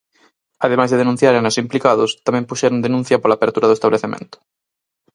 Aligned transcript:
Ademais 0.65 0.89
de 0.91 1.01
denunciaren 1.01 1.43
aos 1.45 1.59
implicados, 1.63 2.11
tamén 2.25 2.47
puxeron 2.49 2.83
denuncia 2.85 3.21
pola 3.21 3.35
apertura 3.37 3.69
do 3.69 3.77
establecemento. 3.77 4.37